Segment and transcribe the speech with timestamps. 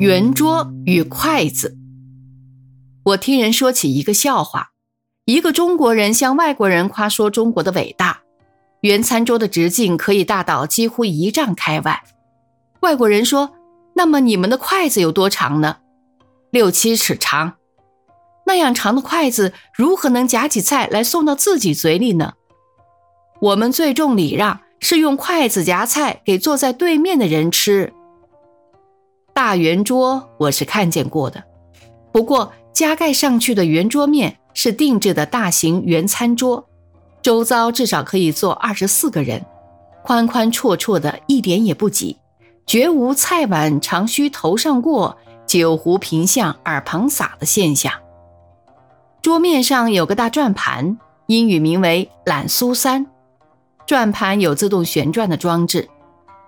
[0.00, 1.76] 圆桌与筷子。
[3.02, 4.70] 我听人说起一个笑话：
[5.24, 8.20] 一个中国人向外国人夸说中国的伟大，
[8.82, 12.04] 圆餐桌的直径可以大到几乎一丈开外。
[12.78, 13.50] 外国人说
[13.94, 15.78] ：“那么你们的筷子有多长呢？”
[16.52, 17.54] 六七尺长。
[18.46, 22.34] 那样长的筷子如何能夹起菜来送到自己嘴里呢？
[23.40, 27.92] 我们最重礼让，是用筷子夹菜给坐在对面的人吃。
[29.38, 31.40] 大圆桌我是看见过的，
[32.10, 36.68] 不过加盖上去的圆桌面是定制的大型圆餐桌，
[37.22, 39.46] 周遭至少可以坐二十四个人，
[40.02, 42.16] 宽宽绰绰的，一点也不挤，
[42.66, 47.92] 绝无菜碗长须头上过，酒壶瓶向耳旁洒的现象。
[49.22, 50.98] 桌面上有个大转盘，
[51.28, 53.06] 英语名为“懒苏三”。
[53.86, 55.88] 转盘有自动旋转的装置，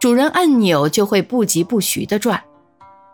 [0.00, 2.42] 主人按钮就会不疾不徐地转。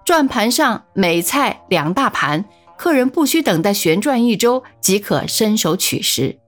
[0.06, 2.44] 转盘上每菜两大盘，
[2.78, 6.38] 客人不需等待旋转一周即可伸手取食。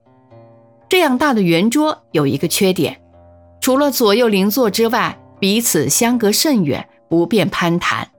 [0.87, 3.01] 这样大的圆桌有一个缺点，
[3.59, 8.09] 除了左右邻座之外，彼此相隔甚远，不便攀谈。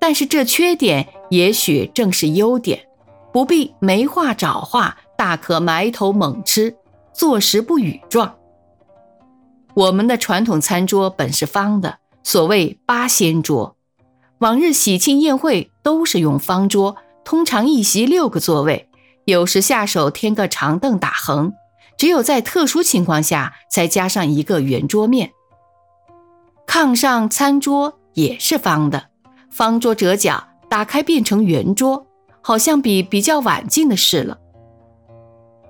[0.00, 2.80] 但是这缺点也许正是优点。
[3.32, 6.74] 不必没话找话，大可埋头猛吃，
[7.12, 8.34] 坐食不语状。
[9.74, 13.73] 我们的传统餐桌本是方的，所谓八仙桌。
[14.44, 18.90] 往日喜庆宴会都是用方桌，通常一席六个座位，
[19.24, 21.54] 有时下手添个长凳打横，
[21.96, 25.30] 只有在特殊情况下才加上一个圆桌面。
[26.66, 29.06] 炕上餐桌也是方的，
[29.50, 32.06] 方桌折角打开变成圆桌。
[32.42, 34.36] 好像比比较晚近的事了。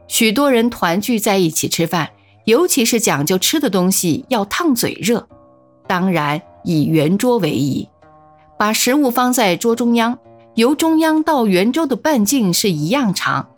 [0.09, 2.11] 许多人团聚在一起吃饭，
[2.47, 5.29] 尤其是讲究吃的东西要烫嘴热，
[5.87, 7.89] 当然以圆桌为宜。
[8.59, 10.19] 把食物放在桌中央，
[10.55, 13.49] 由中央到圆桌的半径是一样长，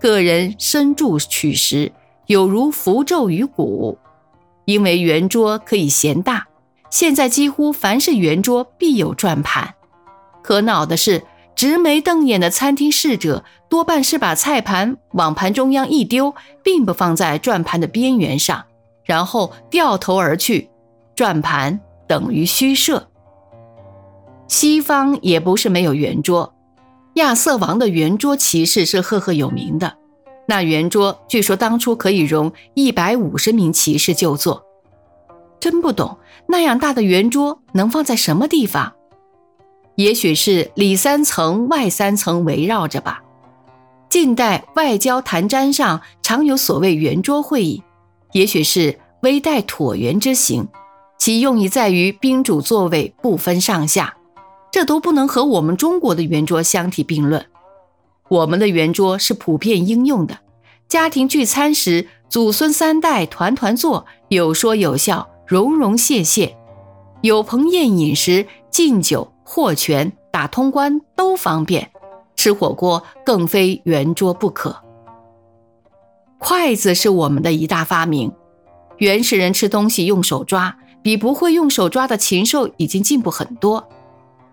[0.00, 1.92] 个人伸箸取食，
[2.26, 3.98] 有如符咒于骨。
[4.64, 6.46] 因为圆桌可以嫌大，
[6.90, 9.74] 现在几乎凡是圆桌必有转盘。
[10.42, 11.22] 可恼的是。
[11.56, 18.66] 直眉瞪眼的餐厅侍者多半是把菜盘往盘中央一丢，并不放在转盘的边缘上，
[19.04, 20.68] 然后掉头而去。
[21.14, 23.08] 转盘等于虚设。
[24.48, 26.54] 西方也不是没有圆桌，
[27.14, 29.96] 亚瑟王的圆桌骑士是赫赫有名的。
[30.48, 34.64] 那圆桌据说当初可以容一百五十名骑士就坐。
[35.58, 38.92] 真不懂那样大的圆桌能放在什么地方。
[39.96, 43.22] 也许是里三层外三层围绕着吧。
[44.08, 47.82] 近代外交谈瞻上常有所谓圆桌会议，
[48.32, 50.68] 也许是微带椭圆之形，
[51.18, 54.14] 其用意在于宾主座位不分上下。
[54.76, 57.46] 这都不能和我们中国的圆桌相提并论。
[58.28, 60.40] 我们的圆桌是普遍应用的，
[60.86, 66.54] 家庭聚餐时，祖孙三代团团坐，有说有笑，融融谢谢；
[67.22, 69.32] 有朋宴饮时，敬酒。
[69.42, 71.90] 获权打通关都方便，
[72.36, 74.76] 吃火锅更非圆桌不可。
[76.36, 78.30] 筷子是我们的一大发明，
[78.98, 83.88] 原始人吃东西用手抓，比不会用手抓的禽兽已经进步很多。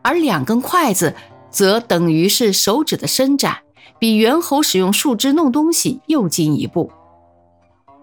[0.04, 1.16] 而两根筷子
[1.50, 3.58] 则等于是手指的伸展，
[3.98, 6.92] 比猿猴使用树枝弄东西又进一步。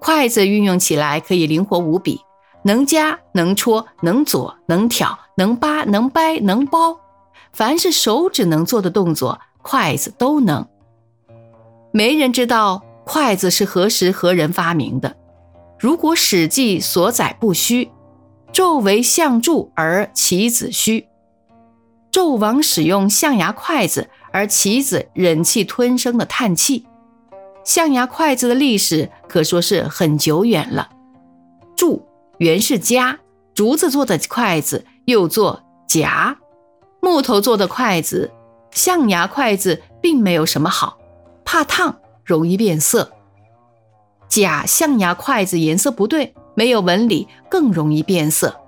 [0.00, 2.21] 筷子运用起来可以灵活无比。
[2.62, 6.94] 能夹能戳能左能挑能扒能掰能包，
[7.55, 10.66] 凡是手指能做的动作，筷子都能。
[11.91, 15.16] 没人知道筷子是何时何人发明的。
[15.78, 17.91] 如果《史记》所载不虚，
[18.53, 21.06] 纣为象柱而其子虚。
[22.12, 26.87] 纣王使用象牙筷子，而其子忍气吞声的叹气。
[27.65, 30.91] 象牙筷子的历史可说是很久远了。
[31.76, 32.06] 柱。
[32.38, 33.19] 原是夹，
[33.53, 36.38] 竹子做的筷子又做夹，
[37.03, 38.30] 木头做的筷子，
[38.71, 40.97] 象牙筷子并没有什么好，
[41.45, 43.13] 怕烫，容易变色。
[44.27, 48.59] 假象牙筷子颜色不对，没有纹理，更容易变色，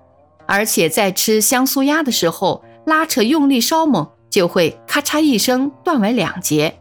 [0.45, 6.79] 而且在吃香酥鸭的时候，拉扯用力稍猛，就会咔嚓一声断为两截。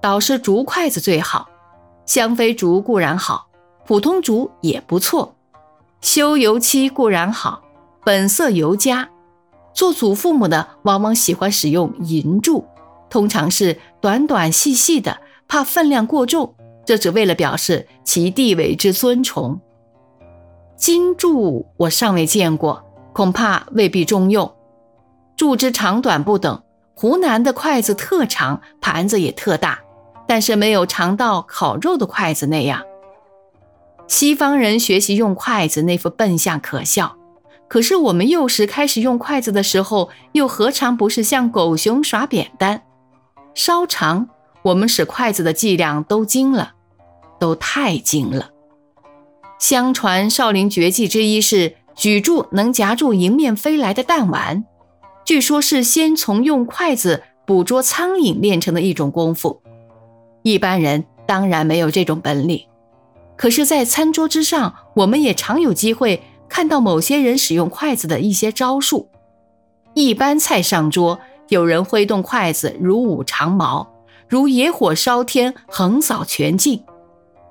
[0.00, 1.48] 倒是竹筷子最好，
[2.04, 3.48] 香妃竹固然好，
[3.86, 5.34] 普通竹也不错。
[6.00, 7.62] 修油漆固然好，
[8.04, 9.08] 本色尤佳。
[9.72, 12.64] 做祖父母的往往喜欢使用银柱，
[13.10, 15.18] 通常是短短细细的，
[15.48, 16.54] 怕分量过重，
[16.84, 19.60] 这只为了表示其地位之尊崇。
[20.76, 24.50] 金柱我尚未见过，恐怕未必中用。
[25.36, 26.62] 柱之长短不等。
[26.94, 29.80] 湖南的筷子特长，盘子也特大，
[30.26, 32.82] 但是没有尝到烤肉的筷子那样。
[34.08, 37.16] 西方人学习用筷子那副笨相可笑，
[37.68, 42.80] 可是我们幼时开始用筷子的时候，又何尝不是像狗熊耍扁担？
[43.54, 44.28] 稍长，
[44.62, 46.72] 我们使筷子的伎俩都精了，
[47.38, 48.50] 都太精了。
[49.58, 54.64] 相传少林绝技之一是举住能夹住迎面飞来的弹丸，
[55.26, 59.60] 据说是先从用筷子捕捉苍蝇练成的一种功夫。
[60.42, 62.64] 一般人当然没有这种本领。
[63.36, 69.08] 可是，在餐桌之上，我们也常有机会看到某些人使用筷子的一些招数。
[69.94, 71.18] 一般菜上桌，
[71.48, 73.88] 有人挥动筷子如舞长矛，
[74.28, 76.84] 如野火烧天，横扫全境；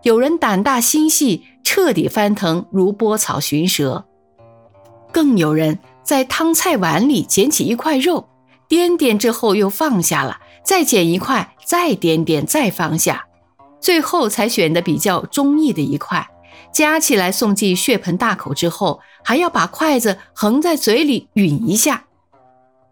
[0.02, 4.06] 有人胆大心细，彻底翻腾，如拨草寻蛇；
[5.12, 8.30] 更有人在汤菜碗里捡起一块肉，
[8.70, 13.26] 掂掂之后又放下了，再捡一块，再掂掂，再放下。
[13.82, 16.30] 最后才选的比较中意的一块，
[16.72, 22.06] 夹起来送进血盆大口之后，还要把筷子横在嘴里吮一下。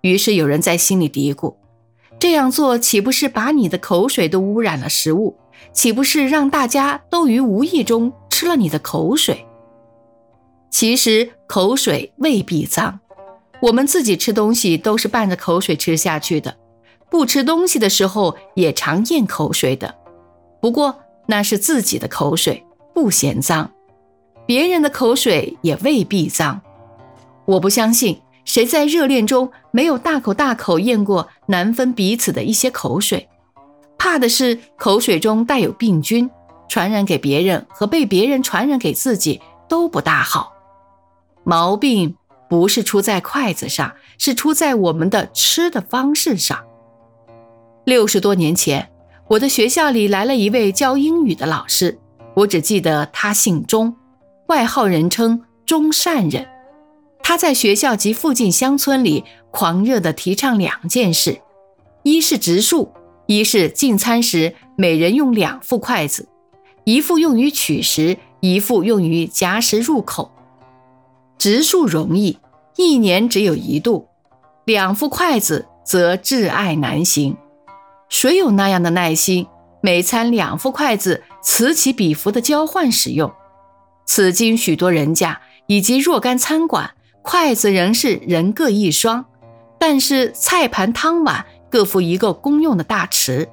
[0.01, 1.55] 于是有人在心里嘀咕：
[2.17, 5.37] 这样做岂不是把你的口水都污染了食物？
[5.71, 9.45] 岂不是让大家都于无意中吃了你的口水？
[10.69, 12.99] 其实口水未必脏，
[13.63, 16.53] 我们自己吃东西都是伴着口水吃下去的，
[17.09, 19.95] 不吃东西的时候也常咽口水的。
[20.59, 22.61] 不过那是自己的口水，
[22.93, 23.69] 不嫌脏；
[24.45, 26.59] 别人的口水也未必脏。
[27.45, 33.29] 我不相信谁在热恋中没有大口大口咽过难分彼此的一些口水。
[33.97, 36.29] 怕的是口水中带有病菌，
[36.67, 40.51] 传染给别人和被别人传染给自己都不大好。
[41.45, 42.15] 毛病
[42.53, 46.63] 不是出在筷子上，是出在我们的吃的方式上。
[47.83, 48.91] 六十多年前。
[49.29, 51.97] 我的学校里来了一位教英语的老师，
[52.35, 53.95] 我只记得他姓钟，
[54.49, 56.45] 外号人称钟善人。
[57.23, 61.41] 他在学校及附近乡村里狂热地提倡两件事：
[62.03, 62.91] 一是植树，
[63.25, 66.27] 一是进餐时每人用两副筷子，
[66.83, 70.29] 一副用于取食，一副用于夹食入口。
[71.39, 72.37] 植树容易，
[72.75, 74.07] 一年只有一度；
[74.65, 77.37] 两副筷子则挚爱难行。
[78.09, 79.47] 谁有那样的耐心？
[79.81, 83.31] 每餐两副筷子，此起彼伏的交换使用。
[84.05, 86.91] 此今许多人家以及若干餐馆，
[87.21, 89.25] 筷子仍是人各一双，
[89.77, 93.47] 但是菜盘汤碗各附一个公用的大匙。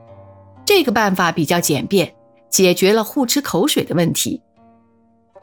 [0.64, 2.14] 这个办法比较简便，
[2.48, 4.40] 解决了互吃口水的问题。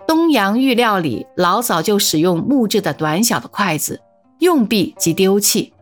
[0.08, 4.00] 东洋玉料理老早就使用木质的短小的筷子，
[4.40, 5.74] 用毕即丢弃。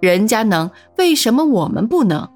[0.00, 2.26] 人家能，为什么我们不能？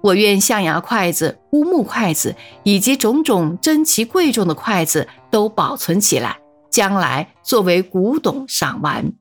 [0.00, 6.38] 我愿象牙筷子、乌木筷子以及种种珍奇贵重的筷子都保存起来，
[6.70, 9.12] 将来作为古董赏玩。